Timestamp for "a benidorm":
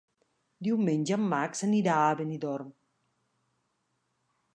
2.05-2.73